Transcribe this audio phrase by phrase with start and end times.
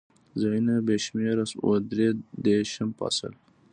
[0.39, 2.07] ځایونه بې شمېره و، درې
[2.45, 3.31] دېرشم فصل.